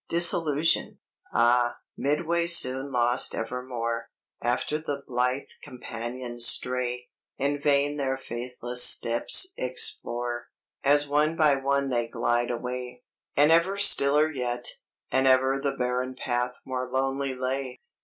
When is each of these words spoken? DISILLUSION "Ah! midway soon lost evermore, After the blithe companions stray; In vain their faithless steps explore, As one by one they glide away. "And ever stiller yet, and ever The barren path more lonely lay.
DISILLUSION 0.09 0.97
"Ah! 1.31 1.75
midway 1.95 2.47
soon 2.47 2.91
lost 2.91 3.35
evermore, 3.35 4.09
After 4.41 4.79
the 4.79 5.03
blithe 5.05 5.49
companions 5.61 6.47
stray; 6.47 7.09
In 7.37 7.59
vain 7.59 7.97
their 7.97 8.17
faithless 8.17 8.83
steps 8.83 9.53
explore, 9.57 10.47
As 10.83 11.07
one 11.07 11.35
by 11.35 11.55
one 11.55 11.89
they 11.89 12.07
glide 12.07 12.49
away. 12.49 13.03
"And 13.37 13.51
ever 13.51 13.77
stiller 13.77 14.31
yet, 14.31 14.67
and 15.11 15.27
ever 15.27 15.59
The 15.61 15.77
barren 15.77 16.15
path 16.15 16.55
more 16.65 16.89
lonely 16.91 17.35
lay. 17.35 17.79